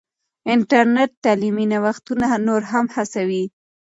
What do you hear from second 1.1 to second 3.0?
تعلیمي نوښتونه نور هم